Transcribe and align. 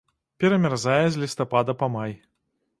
Перамярзае 0.43 1.03
з 1.17 1.21
лістапада 1.25 1.79
па 1.85 1.93
май. 1.97 2.19